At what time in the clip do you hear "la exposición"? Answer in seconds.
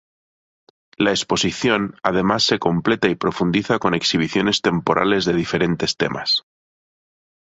0.97-1.95